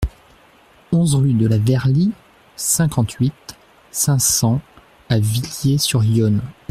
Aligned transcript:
onze 0.91 1.13
rue 1.13 1.33
de 1.33 1.45
la 1.45 1.59
Verly, 1.59 2.11
cinquante-huit, 2.55 3.35
cinq 3.91 4.17
cents 4.17 4.59
à 5.09 5.19
Villiers-sur-Yonne 5.19 6.41